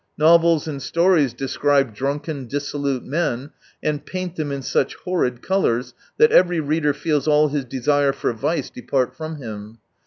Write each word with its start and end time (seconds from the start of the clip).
Novels 0.17 0.67
and 0.67 0.81
stories 0.81 1.31
describe 1.31 1.93
drunken, 1.93 2.47
dissolute 2.47 3.03
men, 3.05 3.51
and 3.83 4.03
paint 4.03 4.35
them 4.35 4.51
in 4.51 4.63
such 4.63 4.95
horrid 5.05 5.43
colours 5.43 5.93
that 6.17 6.31
every 6.31 6.59
reader 6.59 6.91
feels 6.91 7.27
all 7.27 7.49
his 7.49 7.65
desire 7.65 8.11
for 8.11 8.33
vice 8.33 8.71
depart 8.71 9.15
from 9.15 9.35
him. 9.35 9.77